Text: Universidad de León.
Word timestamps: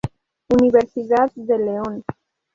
Universidad 0.49 1.31
de 1.35 1.59
León. 1.59 2.03